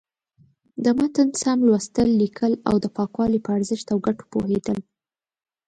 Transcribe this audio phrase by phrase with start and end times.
[0.83, 4.77] د متن سم لوستل، ليکل او د پاکوالي په ارزښت او گټو پوهېدل.